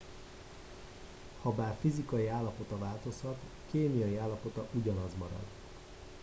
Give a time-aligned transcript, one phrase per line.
[1.41, 3.37] habár fizikai állapota változhat
[3.71, 5.45] kémiai állapota ugyanaz marad